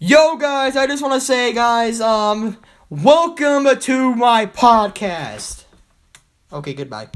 [0.00, 2.58] Yo, guys, I just want to say, guys, um,
[2.90, 5.64] welcome to my podcast.
[6.52, 7.08] Okay, goodbye.